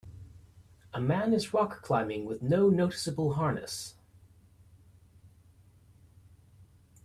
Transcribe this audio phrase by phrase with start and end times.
[0.95, 3.93] A man is rock climbing with no noticable harness.